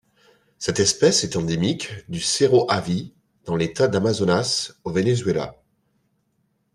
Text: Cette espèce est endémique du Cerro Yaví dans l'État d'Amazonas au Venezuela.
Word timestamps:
Cette 0.57 0.79
espèce 0.79 1.23
est 1.23 1.35
endémique 1.35 1.91
du 2.09 2.19
Cerro 2.19 2.65
Yaví 2.71 3.13
dans 3.45 3.55
l'État 3.55 3.87
d'Amazonas 3.87 4.71
au 4.83 4.91
Venezuela. 4.91 5.61